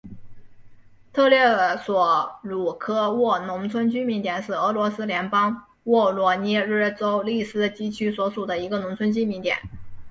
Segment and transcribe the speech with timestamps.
[1.13, 1.39] 特列
[1.77, 9.55] 索鲁科沃农村居民点是俄罗斯联邦沃罗涅日州利斯基区所属的一个农村居民点。